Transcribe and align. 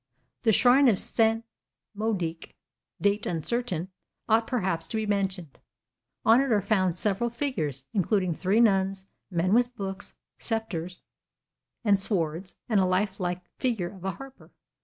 The 0.41 0.51
Shrine 0.51 0.87
of 0.87 0.97
St. 0.97 1.45
Moedoc 1.95 2.55
(date 2.99 3.27
uncertain) 3.27 3.89
ought 4.27 4.47
perhaps 4.47 4.87
to 4.87 4.97
be 4.97 5.05
mentioned. 5.05 5.59
On 6.25 6.41
it 6.41 6.51
are 6.51 6.59
found 6.59 6.97
several 6.97 7.29
figures, 7.29 7.85
including 7.93 8.33
three 8.33 8.59
nuns, 8.61 9.05
men 9.29 9.53
with 9.53 9.75
books, 9.75 10.15
sceptres, 10.39 11.03
and 11.83 11.99
swords, 11.99 12.55
and 12.67 12.79
a 12.79 12.85
lifelike 12.87 13.41
figure 13.59 13.91
of 13.93 14.03
a 14.03 14.11
harper. 14.13 14.49